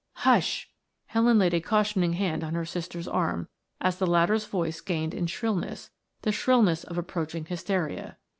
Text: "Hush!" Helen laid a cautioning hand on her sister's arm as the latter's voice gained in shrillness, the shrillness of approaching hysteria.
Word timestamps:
"Hush!" 0.25 0.67
Helen 1.05 1.37
laid 1.37 1.53
a 1.53 1.61
cautioning 1.61 2.13
hand 2.13 2.43
on 2.43 2.55
her 2.55 2.65
sister's 2.65 3.07
arm 3.07 3.49
as 3.79 3.99
the 3.99 4.07
latter's 4.07 4.45
voice 4.45 4.81
gained 4.81 5.13
in 5.13 5.27
shrillness, 5.27 5.91
the 6.23 6.31
shrillness 6.31 6.83
of 6.83 6.97
approaching 6.97 7.45
hysteria. 7.45 8.17